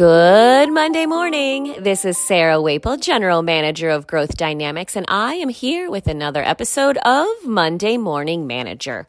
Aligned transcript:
Good 0.00 0.72
Monday 0.72 1.04
morning. 1.04 1.74
This 1.78 2.06
is 2.06 2.16
Sarah 2.16 2.58
Waple, 2.58 2.96
General 2.96 3.42
Manager 3.42 3.90
of 3.90 4.06
Growth 4.06 4.34
Dynamics, 4.34 4.96
and 4.96 5.04
I 5.08 5.34
am 5.34 5.50
here 5.50 5.90
with 5.90 6.06
another 6.06 6.42
episode 6.42 6.96
of 7.04 7.28
Monday 7.44 7.98
Morning 7.98 8.46
Manager. 8.46 9.08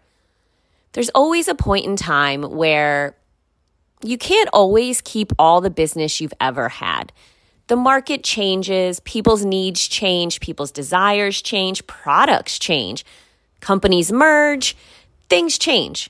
There's 0.92 1.08
always 1.12 1.48
a 1.48 1.56
point 1.56 1.86
in 1.86 1.96
time 1.96 2.44
where 2.44 3.16
you 4.04 4.18
can't 4.18 4.50
always 4.52 5.00
keep 5.00 5.32
all 5.40 5.62
the 5.62 5.70
business 5.70 6.20
you've 6.20 6.34
ever 6.42 6.68
had. 6.68 7.14
The 7.68 7.78
market 7.78 8.22
changes, 8.22 9.00
people's 9.00 9.46
needs 9.46 9.88
change, 9.88 10.42
people's 10.42 10.74
desires 10.74 11.42
change, 11.42 11.88
products 11.88 12.60
change, 12.60 13.06
companies 13.62 14.12
merge, 14.12 14.76
things 15.30 15.58
change. 15.58 16.10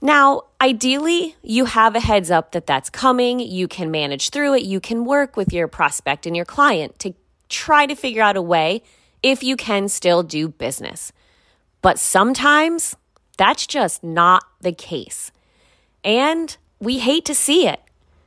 Now, 0.00 0.42
ideally, 0.60 1.36
you 1.42 1.64
have 1.64 1.96
a 1.96 2.00
heads 2.00 2.30
up 2.30 2.52
that 2.52 2.66
that's 2.66 2.88
coming. 2.88 3.40
You 3.40 3.66
can 3.66 3.90
manage 3.90 4.30
through 4.30 4.54
it. 4.54 4.62
You 4.62 4.80
can 4.80 5.04
work 5.04 5.36
with 5.36 5.52
your 5.52 5.66
prospect 5.66 6.24
and 6.24 6.36
your 6.36 6.44
client 6.44 6.98
to 7.00 7.14
try 7.48 7.86
to 7.86 7.96
figure 7.96 8.22
out 8.22 8.36
a 8.36 8.42
way 8.42 8.82
if 9.22 9.42
you 9.42 9.56
can 9.56 9.88
still 9.88 10.22
do 10.22 10.48
business. 10.48 11.12
But 11.82 11.98
sometimes 11.98 12.94
that's 13.36 13.66
just 13.66 14.04
not 14.04 14.44
the 14.60 14.72
case. 14.72 15.32
And 16.04 16.56
we 16.78 16.98
hate 16.98 17.24
to 17.24 17.34
see 17.34 17.66
it. 17.66 17.80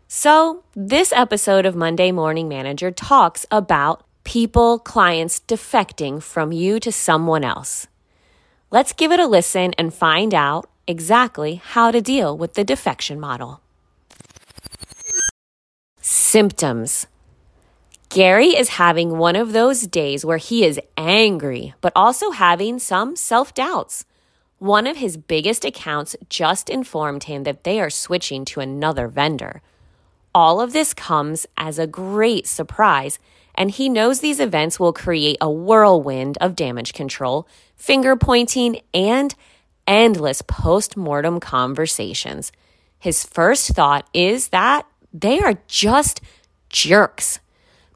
So, 0.08 0.66
this 0.76 1.14
episode 1.14 1.66
of 1.66 1.74
Monday 1.74 2.12
Morning 2.12 2.50
Manager 2.50 2.92
talks 2.92 3.46
about 3.50 4.06
people, 4.26 4.78
clients 4.78 5.40
defecting 5.48 6.22
from 6.22 6.52
you 6.52 6.82
to 6.82 6.92
someone 6.92 7.46
else. 7.46 7.88
Let's 8.72 8.92
give 8.92 9.12
it 9.12 9.22
a 9.22 9.28
listen 9.28 9.74
and 9.78 9.94
find 9.94 10.34
out 10.34 10.70
exactly 10.88 11.56
how 11.56 11.92
to 11.92 12.02
deal 12.02 12.38
with 12.38 12.54
the 12.56 12.64
defection 12.64 13.20
model. 13.20 13.62
Symptoms 16.02 17.08
Gary 18.10 18.48
is 18.48 18.70
having 18.70 19.18
one 19.18 19.38
of 19.38 19.54
those 19.54 19.88
days 19.88 20.26
where 20.26 20.38
he 20.38 20.66
is 20.66 20.82
angry, 20.98 21.74
but 21.80 21.94
also 21.96 22.32
having 22.32 22.78
some 22.78 23.16
self 23.16 23.54
doubts. 23.54 24.06
One 24.60 24.86
of 24.86 24.98
his 24.98 25.16
biggest 25.16 25.64
accounts 25.64 26.16
just 26.28 26.70
informed 26.70 27.24
him 27.24 27.44
that 27.44 27.64
they 27.64 27.80
are 27.80 27.90
switching 27.90 28.44
to 28.46 28.60
another 28.60 29.08
vendor. 29.08 29.62
All 30.36 30.60
of 30.60 30.74
this 30.74 30.94
comes 30.94 31.48
as 31.58 31.80
a 31.80 31.88
great 31.88 32.48
surprise, 32.48 33.18
and 33.56 33.72
he 33.72 33.88
knows 33.88 34.20
these 34.20 34.40
events 34.40 34.80
will 34.80 34.94
create 34.94 35.38
a 35.40 35.50
whirlwind 35.50 36.38
of 36.40 36.56
damage 36.56 36.94
control, 36.94 37.48
finger 37.76 38.16
pointing, 38.16 38.82
and 38.94 39.34
endless 39.88 40.42
post 40.42 40.96
mortem 40.96 41.40
conversations. 41.40 42.52
His 43.00 43.26
first 43.26 43.70
thought 43.70 44.08
is 44.14 44.50
that 44.50 44.86
they 45.14 45.40
are 45.40 45.56
just 45.68 46.22
jerks. 46.70 47.40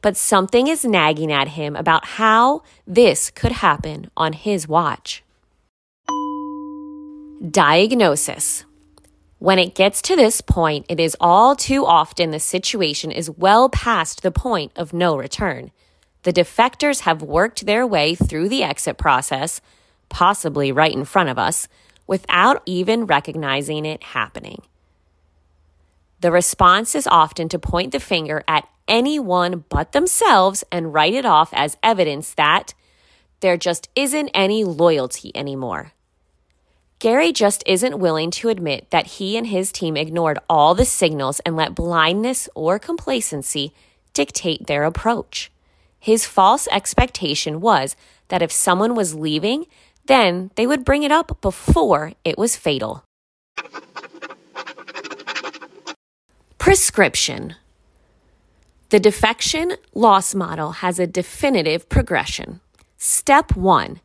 But 0.02 0.18
something 0.18 0.68
is 0.68 0.86
nagging 0.86 1.32
at 1.32 1.50
him 1.50 1.76
about 1.76 2.06
how 2.06 2.64
this 2.86 3.32
could 3.32 3.52
happen 3.52 4.12
on 4.16 4.34
his 4.34 4.68
watch. 4.68 5.24
Diagnosis. 7.50 8.66
When 9.40 9.60
it 9.60 9.76
gets 9.76 10.02
to 10.04 10.16
this 10.16 10.42
point, 10.42 10.86
it 10.90 11.00
is 11.00 11.18
all 11.20 11.56
too 11.56 11.86
often 11.86 12.32
the 12.32 12.40
situation 12.40 13.12
is 13.12 13.30
well 13.30 13.70
past 13.70 14.24
the 14.24 14.32
point 14.32 14.72
of 14.76 14.94
no 14.94 15.18
return. 15.18 15.72
The 16.24 16.34
defectors 16.34 17.02
have 17.02 17.22
worked 17.22 17.66
their 17.66 17.86
way 17.86 18.16
through 18.16 18.50
the 18.50 18.64
exit 18.64 18.98
process, 18.98 19.62
possibly 20.10 20.72
right 20.72 20.94
in 20.94 21.06
front 21.06 21.30
of 21.30 21.38
us, 21.40 21.68
without 22.08 22.62
even 22.66 23.06
recognizing 23.06 23.86
it 23.86 24.02
happening. 24.04 24.62
The 26.22 26.32
response 26.32 26.96
is 26.96 27.08
often 27.08 27.50
to 27.50 27.60
point 27.60 27.92
the 27.92 28.00
finger 28.00 28.44
at 28.48 28.68
anyone 28.88 29.64
but 29.70 29.92
themselves 29.92 30.64
and 30.72 30.94
write 30.94 31.14
it 31.14 31.26
off 31.26 31.50
as 31.54 31.78
evidence 31.84 32.34
that 32.34 32.74
there 33.40 33.58
just 33.58 33.90
isn't 33.96 34.30
any 34.34 34.64
loyalty 34.64 35.32
anymore. 35.36 35.92
Gary 37.00 37.34
just 37.34 37.64
isn't 37.68 38.00
willing 38.00 38.32
to 38.32 38.50
admit 38.50 38.90
that 38.90 39.06
he 39.06 39.38
and 39.38 39.48
his 39.48 39.72
team 39.72 39.98
ignored 39.98 40.40
all 40.50 40.74
the 40.74 40.86
signals 40.86 41.42
and 41.42 41.56
let 41.56 41.76
blindness 41.76 42.48
or 42.56 42.80
complacency 42.80 43.74
dictate 44.14 44.66
their 44.66 44.86
approach. 44.86 45.52
His 46.00 46.26
false 46.26 46.68
expectation 46.72 47.60
was 47.60 47.96
that 48.30 48.42
if 48.42 48.52
someone 48.52 48.96
was 48.96 49.14
leaving, 49.14 49.66
then 50.08 50.52
they 50.56 50.68
would 50.68 50.86
bring 50.86 51.04
it 51.04 51.12
up 51.12 51.42
before 51.42 52.14
it 52.24 52.38
was 52.38 52.56
fatal. 52.56 53.04
Prescription 56.58 57.56
The 58.90 59.00
defection 59.00 59.74
loss 59.94 60.34
model 60.36 60.72
has 60.74 61.00
a 61.00 61.08
definitive 61.08 61.90
progression. 61.90 62.62
Step 62.98 63.56
one 63.56 64.00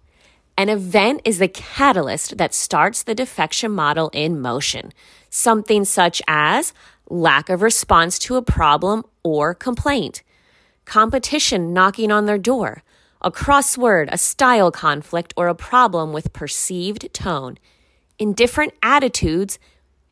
an 0.61 0.69
event 0.69 1.23
is 1.25 1.39
the 1.39 1.49
catalyst 1.49 2.37
that 2.37 2.53
starts 2.53 3.03
the 3.03 3.15
defection 3.15 3.71
model 3.71 4.11
in 4.13 4.39
motion. 4.43 4.93
Something 5.31 5.87
such 5.87 6.21
as 6.29 6.75
lack 7.09 7.49
of 7.49 7.63
response 7.63 8.19
to 8.19 8.37
a 8.37 8.43
problem 8.43 9.05
or 9.23 9.55
complaint, 9.55 10.23
competition 10.85 11.73
knocking 11.73 12.13
on 12.13 12.27
their 12.27 12.37
door, 12.37 12.83
a 13.23 13.31
crossword, 13.31 14.09
a 14.11 14.19
style 14.19 14.71
conflict, 14.71 15.35
or 15.37 15.49
a 15.49 15.55
problem 15.55 16.13
with 16.13 16.33
perceived 16.33 17.13
tone, 17.13 17.59
indifferent 18.19 18.73
attitudes, 18.83 19.59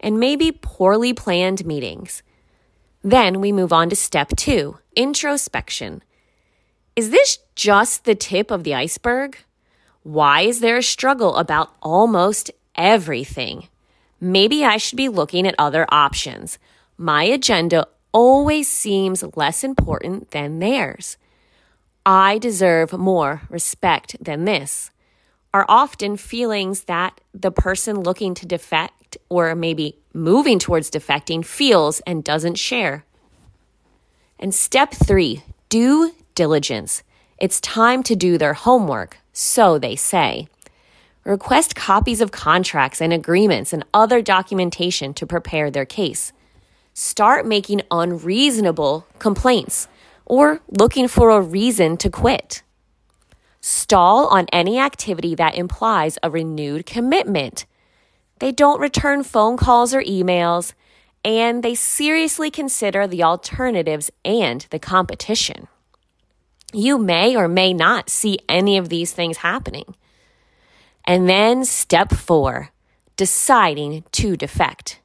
and 0.01 0.21
maybe 0.21 0.53
poorly 0.53 1.13
planned 1.13 1.67
meetings. 1.67 2.23
Then 3.03 3.41
we 3.41 3.53
move 3.53 3.73
on 3.73 3.91
to 3.91 3.97
step 3.97 4.31
two 4.37 4.79
introspection. 4.95 6.03
Is 6.97 7.11
this 7.11 7.39
just 7.55 8.05
the 8.05 8.15
tip 8.15 8.51
of 8.51 8.65
the 8.65 8.75
iceberg? 8.75 9.39
Why 10.03 10.43
is 10.43 10.61
there 10.61 10.79
a 10.79 10.83
struggle 10.83 11.37
about 11.37 11.73
almost 11.81 12.51
everything? 12.75 13.69
Maybe 14.21 14.65
I 14.65 14.79
should 14.79 14.97
be 14.97 15.09
looking 15.09 15.47
at 15.47 15.55
other 15.59 15.87
options. 15.91 16.59
My 16.97 17.23
agenda 17.23 17.87
always 18.13 18.69
seems 18.69 19.23
less 19.37 19.63
important 19.63 20.33
than 20.33 20.59
theirs. 20.59 21.17
I 22.07 22.39
deserve 22.39 22.93
more 22.93 23.43
respect 23.51 24.17
than 24.21 24.45
this 24.45 24.91
are 25.55 25.65
often 25.69 26.17
feelings 26.17 26.85
that 26.85 27.21
the 27.33 27.51
person 27.51 28.01
looking 28.01 28.35
to 28.35 28.47
defect 28.47 29.17
or 29.29 29.55
maybe 29.55 29.99
moving 30.13 30.59
towards 30.59 30.91
defecting 30.91 31.45
feels 31.45 32.01
and 32.01 32.23
doesn't 32.23 32.57
share. 32.57 33.05
And 34.39 34.55
step 34.55 34.93
three, 34.93 35.43
due 35.69 36.15
diligence. 36.35 37.03
It's 37.39 37.61
time 37.61 38.03
to 38.05 38.15
do 38.15 38.37
their 38.37 38.55
homework, 38.55 39.19
so 39.33 39.79
they 39.79 39.97
say. 39.97 40.49
Request 41.25 41.75
copies 41.75 42.21
of 42.21 42.31
contracts 42.31 43.01
and 43.01 43.13
agreements 43.13 43.73
and 43.73 43.85
other 43.93 44.23
documentation 44.23 45.15
to 45.15 45.27
prepare 45.27 45.71
their 45.71 45.85
case. 45.85 46.33
Start 46.95 47.47
making 47.47 47.83
unreasonable 47.91 49.07
complaints 49.19 49.89
or 50.29 50.61
looking 50.69 51.09
for 51.09 51.31
a 51.31 51.41
reason 51.41 51.97
to 51.97 52.11
quit. 52.11 52.63
Stall 53.61 54.29
on 54.29 54.47
any 54.53 54.79
activity 54.79 55.35
that 55.35 55.57
implies 55.57 56.19
a 56.23 56.31
renewed 56.31 56.87
commitment. 56.87 57.65
They 58.39 58.53
don't 58.53 58.81
return 58.81 59.25
phone 59.25 59.57
calls 59.57 59.95
or 59.95 60.03
emails, 60.03 60.75
and 61.25 61.63
they 61.63 61.75
seriously 61.75 62.51
consider 62.51 63.07
the 63.07 63.25
alternatives 63.25 64.11
and 64.25 64.65
the 64.71 64.79
competition. 64.79 65.67
You 66.73 66.99
may 66.99 67.35
or 67.35 67.49
may 67.49 67.73
not 67.73 68.11
see 68.11 68.39
any 68.49 68.77
of 68.77 68.91
these 68.91 69.13
things 69.13 69.39
happening. 69.39 69.97
And 71.05 71.29
then 71.29 71.65
step 71.65 72.13
four, 72.13 72.71
deciding 73.17 74.05
to 74.13 74.37
defect. 74.37 75.01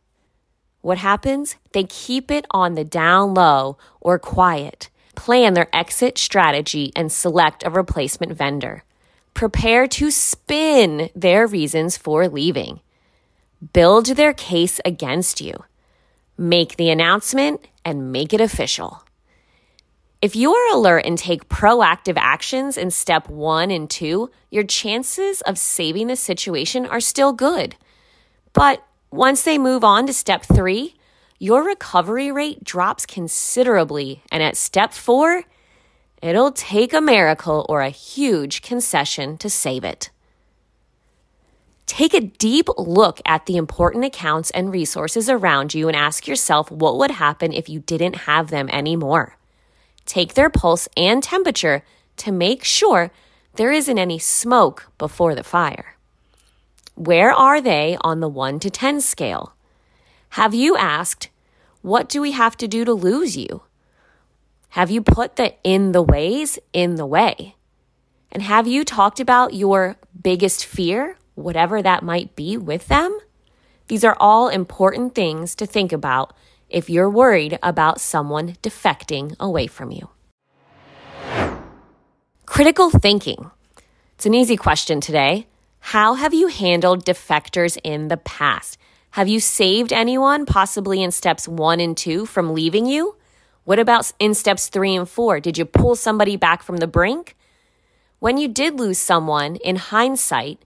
What 0.82 0.98
happens? 0.98 1.56
They 1.72 1.86
keep 1.86 2.30
it 2.30 2.46
on 2.52 2.76
the 2.76 2.84
down 2.84 3.34
low 3.34 3.78
or 4.02 4.20
quiet 4.20 4.90
plan 5.16 5.54
their 5.54 5.70
exit 5.74 6.18
strategy, 6.18 6.92
and 6.96 7.12
select 7.12 7.64
a 7.66 7.70
replacement 7.70 8.34
vendor. 8.34 8.84
Prepare 9.34 9.88
to 9.88 10.12
spin 10.12 11.10
their 11.16 11.48
reasons 11.48 11.98
for 11.98 12.28
leaving. 12.28 12.82
Build 13.74 14.08
their 14.08 14.34
case 14.34 14.80
against 14.86 15.42
you. 15.42 15.64
Make 16.38 16.78
the 16.78 16.90
announcement 16.90 17.68
and 17.86 18.12
make 18.12 18.34
it 18.34 18.42
official. 18.42 19.04
If 20.22 20.36
you 20.36 20.54
are 20.54 20.74
alert 20.74 21.06
and 21.06 21.18
take 21.18 21.50
proactive 21.50 22.16
actions 22.18 22.78
in 22.78 22.92
step 22.92 23.28
one 23.30 23.72
and 23.72 23.90
two, 23.90 24.32
your 24.50 24.64
chances 24.64 25.42
of 25.42 25.58
saving 25.58 26.08
the 26.08 26.16
situation 26.16 26.86
are 26.86 27.02
still 27.02 27.34
good. 27.34 27.76
But 28.54 28.86
once 29.12 29.44
they 29.44 29.58
move 29.58 29.84
on 29.84 30.08
to 30.08 30.14
step 30.14 30.44
three, 30.44 30.96
your 31.44 31.66
recovery 31.66 32.32
rate 32.32 32.64
drops 32.64 33.06
considerably. 33.06 34.24
And 34.32 34.42
at 34.42 34.56
step 34.56 34.94
four, 34.94 35.44
it'll 36.22 36.54
take 36.54 36.94
a 36.94 37.02
miracle 37.02 37.66
or 37.68 37.82
a 37.82 37.90
huge 37.90 38.62
concession 38.62 39.38
to 39.40 39.50
save 39.50 39.84
it. 39.84 40.10
Take 41.86 42.14
a 42.14 42.22
deep 42.22 42.70
look 42.78 43.20
at 43.26 43.46
the 43.46 43.58
important 43.58 44.06
accounts 44.06 44.52
and 44.52 44.72
resources 44.72 45.30
around 45.30 45.74
you 45.74 45.90
and 45.90 45.98
ask 45.98 46.28
yourself 46.28 46.72
what 46.72 46.98
would 46.98 47.12
happen 47.12 47.52
if 47.52 47.68
you 47.68 47.82
didn't 47.82 48.20
have 48.20 48.50
them 48.50 48.70
anymore. 48.70 49.36
Take 50.06 50.36
their 50.36 50.50
pulse 50.50 50.88
and 50.96 51.22
temperature 51.22 51.84
to 52.24 52.32
make 52.32 52.64
sure 52.64 53.12
there 53.56 53.74
isn't 53.74 54.00
any 54.00 54.18
smoke 54.18 54.90
before 54.98 55.36
the 55.36 55.44
fire. 55.44 55.98
Where 56.96 57.34
are 57.34 57.60
they 57.60 57.98
on 58.00 58.22
the 58.22 58.30
1 58.30 58.62
to 58.62 58.70
10 58.70 59.02
scale? 59.02 59.54
Have 60.30 60.56
you 60.56 60.78
asked, 60.78 61.30
what 61.84 62.08
do 62.08 62.22
we 62.22 62.32
have 62.32 62.56
to 62.58 62.68
do 62.68 62.86
to 62.86 62.94
lose 62.94 63.38
you? 63.38 63.62
Have 64.70 64.90
you 64.90 65.02
put 65.02 65.36
the 65.36 65.54
in 65.64 65.92
the 65.92 66.02
ways 66.02 66.58
in 66.72 66.96
the 66.96 67.06
way? 67.06 67.56
And 68.32 68.42
have 68.42 68.66
you 68.66 68.84
talked 68.86 69.20
about 69.20 69.54
your 69.54 69.98
biggest 70.20 70.66
fear, 70.66 71.18
whatever 71.36 71.82
that 71.82 72.02
might 72.02 72.36
be, 72.38 72.58
with 72.58 72.88
them? 72.88 73.20
These 73.90 74.06
are 74.06 74.16
all 74.18 74.48
important 74.48 75.14
things 75.14 75.56
to 75.56 75.66
think 75.66 75.92
about 75.92 76.34
if 76.70 76.90
you're 76.90 77.10
worried 77.10 77.60
about 77.62 78.00
someone 78.00 78.56
defecting 78.64 79.36
away 79.38 79.68
from 79.68 79.92
you. 79.92 80.10
Critical 82.46 82.90
thinking. 82.90 83.52
It's 84.16 84.26
an 84.26 84.34
easy 84.34 84.56
question 84.56 85.02
today. 85.02 85.48
How 85.80 86.14
have 86.14 86.34
you 86.34 86.48
handled 86.48 87.06
defectors 87.06 87.78
in 87.84 88.08
the 88.08 88.18
past? 88.18 88.78
Have 89.14 89.28
you 89.28 89.40
saved 89.40 89.94
anyone, 89.94 90.48
possibly 90.48 91.04
in 91.04 91.12
steps 91.12 91.48
one 91.48 91.80
and 91.80 91.96
two, 91.96 92.26
from 92.26 92.56
leaving 92.56 92.88
you? 92.88 93.16
What 93.64 93.78
about 93.78 94.12
in 94.18 94.34
steps 94.34 94.70
three 94.70 94.96
and 94.96 95.08
four? 95.08 95.40
Did 95.40 95.56
you 95.56 95.66
pull 95.66 95.94
somebody 95.94 96.36
back 96.36 96.64
from 96.64 96.78
the 96.78 96.88
brink? 96.88 97.36
When 98.18 98.40
you 98.40 98.48
did 98.48 98.80
lose 98.80 98.98
someone, 98.98 99.58
in 99.58 99.76
hindsight, 99.76 100.66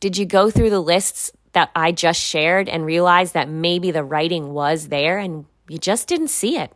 did 0.00 0.18
you 0.18 0.26
go 0.26 0.50
through 0.50 0.68
the 0.68 0.82
lists 0.82 1.32
that 1.54 1.70
I 1.74 1.92
just 1.92 2.20
shared 2.20 2.68
and 2.68 2.84
realize 2.84 3.32
that 3.32 3.48
maybe 3.48 3.90
the 3.90 4.04
writing 4.04 4.52
was 4.52 4.88
there 4.88 5.16
and 5.16 5.46
you 5.66 5.78
just 5.78 6.08
didn't 6.08 6.28
see 6.28 6.58
it? 6.58 6.74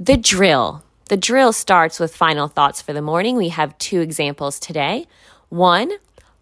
The 0.00 0.16
drill. 0.16 0.82
The 1.08 1.16
drill 1.16 1.52
starts 1.52 2.00
with 2.00 2.16
final 2.16 2.48
thoughts 2.48 2.82
for 2.82 2.92
the 2.92 3.02
morning. 3.02 3.36
We 3.36 3.50
have 3.50 3.78
two 3.78 4.00
examples 4.00 4.58
today. 4.58 5.06
One, 5.52 5.92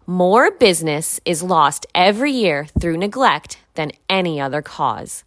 more 0.07 0.51
business 0.51 1.19
is 1.25 1.43
lost 1.43 1.85
every 1.93 2.31
year 2.31 2.67
through 2.79 2.95
neglect 2.95 3.57
than 3.73 3.91
any 4.07 4.39
other 4.39 4.61
cause. 4.61 5.25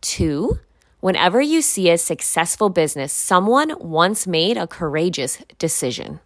Two, 0.00 0.58
whenever 0.98 1.40
you 1.40 1.62
see 1.62 1.90
a 1.90 1.96
successful 1.96 2.70
business, 2.70 3.12
someone 3.12 3.76
once 3.78 4.26
made 4.26 4.56
a 4.56 4.66
courageous 4.66 5.38
decision. 5.60 6.18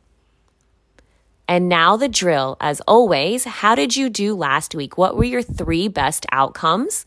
And 1.47 1.69
now 1.69 1.99
the 1.99 2.09
drill, 2.09 2.57
as 2.59 2.81
always, 2.89 3.45
how 3.45 3.75
did 3.75 3.95
you 3.95 4.09
do 4.09 4.35
last 4.35 4.75
week? 4.75 4.97
What 4.97 5.15
were 5.15 5.25
your 5.25 5.43
three 5.43 5.89
best 5.89 6.25
outcomes? 6.33 7.05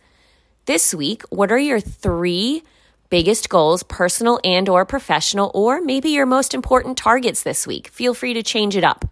This 0.66 0.94
week, 0.94 1.24
what 1.32 1.52
are 1.52 1.58
your 1.58 1.80
three 1.80 2.62
biggest 3.10 3.50
goals, 3.50 3.82
personal 3.82 4.40
and 4.44 4.70
or 4.70 4.86
professional, 4.86 5.50
or 5.56 5.82
maybe 5.82 6.10
your 6.10 6.28
most 6.28 6.54
important 6.54 7.00
targets 7.00 7.42
this 7.42 7.66
week. 7.66 7.88
Feel 7.88 8.14
free 8.14 8.36
to 8.36 8.44
change 8.44 8.76
it 8.76 8.84
up. 8.84 9.10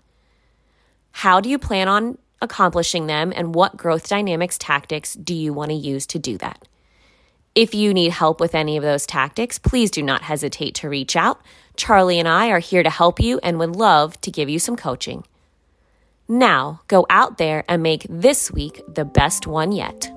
How 1.17 1.41
do 1.41 1.49
you 1.49 1.57
plan 1.57 1.87
on 1.87 2.19
accomplishing 2.43 3.07
them 3.07 3.33
and 3.35 3.55
what 3.55 3.75
growth 3.75 4.07
dynamics 4.07 4.55
tactics 4.59 5.15
do 5.15 5.33
you 5.33 5.51
want 5.51 5.71
to 5.71 5.75
use 5.75 6.05
to 6.05 6.19
do 6.19 6.37
that? 6.37 6.67
If 7.55 7.73
you 7.73 7.91
need 7.91 8.11
help 8.11 8.39
with 8.39 8.53
any 8.53 8.77
of 8.77 8.83
those 8.83 9.07
tactics, 9.07 9.57
please 9.57 9.89
do 9.89 10.03
not 10.03 10.21
hesitate 10.21 10.75
to 10.75 10.89
reach 10.89 11.15
out. 11.15 11.41
Charlie 11.75 12.19
and 12.19 12.27
I 12.27 12.49
are 12.49 12.59
here 12.59 12.83
to 12.83 12.91
help 12.91 13.19
you 13.19 13.39
and 13.41 13.57
would 13.57 13.75
love 13.75 14.21
to 14.21 14.29
give 14.29 14.47
you 14.47 14.59
some 14.59 14.75
coaching. 14.75 15.23
Now, 16.27 16.81
go 16.87 17.07
out 17.09 17.39
there 17.39 17.63
and 17.67 17.81
make 17.81 18.05
this 18.07 18.51
week 18.51 18.83
the 18.87 19.03
best 19.03 19.47
one 19.47 19.71
yet. 19.71 20.11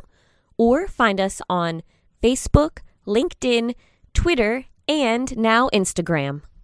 or 0.57 0.87
find 0.87 1.21
us 1.21 1.43
on 1.49 1.83
Facebook, 2.23 2.79
LinkedIn, 3.07 3.75
Twitter, 4.13 4.67
and 4.87 5.35
now 5.37 5.71
Instagram. 5.73 6.43